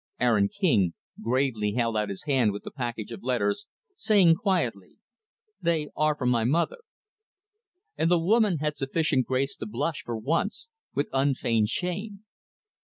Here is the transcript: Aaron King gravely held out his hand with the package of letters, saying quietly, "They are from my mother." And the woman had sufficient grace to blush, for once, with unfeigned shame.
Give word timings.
Aaron 0.19 0.49
King 0.49 0.95
gravely 1.21 1.73
held 1.73 1.95
out 1.95 2.09
his 2.09 2.23
hand 2.23 2.51
with 2.53 2.63
the 2.63 2.71
package 2.71 3.11
of 3.11 3.21
letters, 3.21 3.67
saying 3.95 4.33
quietly, 4.33 4.97
"They 5.61 5.89
are 5.95 6.15
from 6.17 6.29
my 6.31 6.43
mother." 6.43 6.79
And 7.97 8.09
the 8.09 8.17
woman 8.17 8.57
had 8.57 8.75
sufficient 8.77 9.27
grace 9.27 9.55
to 9.57 9.67
blush, 9.67 10.01
for 10.03 10.17
once, 10.17 10.69
with 10.95 11.07
unfeigned 11.13 11.69
shame. 11.69 12.25